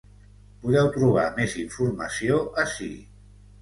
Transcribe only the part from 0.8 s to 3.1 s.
trobar més informació ací.